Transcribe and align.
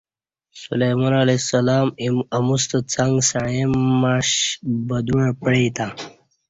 سلیمان 0.63 1.13
علیہ 1.23 1.39
السلام 1.43 1.87
اموستہ 2.37 2.77
څنگ 2.93 3.15
سعیں 3.29 3.67
معش 4.01 4.29
بدوعہ 4.87 5.27
پعی 5.41 5.67
تں 5.75 5.89